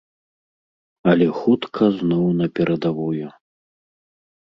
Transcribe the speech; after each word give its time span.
Але 1.11 1.27
хутка 1.39 1.83
зноў 1.97 2.23
на 2.39 2.47
перадавую. 2.61 3.27